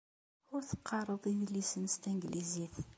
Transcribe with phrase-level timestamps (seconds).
[0.53, 2.75] Ur teqqareḍ idlisen s tanglizit.